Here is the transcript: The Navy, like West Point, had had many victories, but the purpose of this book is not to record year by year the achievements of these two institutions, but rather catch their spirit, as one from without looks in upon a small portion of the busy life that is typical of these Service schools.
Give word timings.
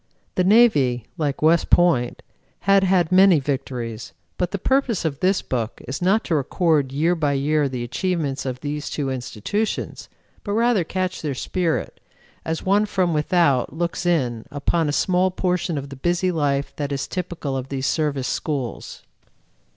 The 0.33 0.43
Navy, 0.43 1.05
like 1.15 1.43
West 1.43 1.69
Point, 1.69 2.23
had 2.61 2.83
had 2.83 3.11
many 3.11 3.39
victories, 3.39 4.13
but 4.39 4.49
the 4.49 4.57
purpose 4.57 5.05
of 5.05 5.19
this 5.19 5.43
book 5.43 5.79
is 5.87 6.01
not 6.01 6.23
to 6.23 6.33
record 6.33 6.91
year 6.91 7.13
by 7.13 7.33
year 7.33 7.69
the 7.69 7.83
achievements 7.83 8.43
of 8.43 8.61
these 8.61 8.89
two 8.89 9.11
institutions, 9.11 10.09
but 10.43 10.53
rather 10.53 10.83
catch 10.83 11.21
their 11.21 11.35
spirit, 11.35 11.99
as 12.43 12.63
one 12.63 12.87
from 12.87 13.13
without 13.13 13.73
looks 13.73 14.03
in 14.07 14.45
upon 14.49 14.89
a 14.89 14.91
small 14.91 15.29
portion 15.29 15.77
of 15.77 15.89
the 15.89 15.95
busy 15.95 16.31
life 16.31 16.75
that 16.77 16.91
is 16.91 17.07
typical 17.07 17.55
of 17.55 17.69
these 17.69 17.85
Service 17.85 18.27
schools. 18.27 19.03